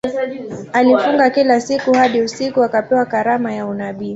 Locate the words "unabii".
3.65-4.09